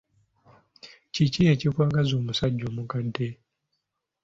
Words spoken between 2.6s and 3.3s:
omukadde?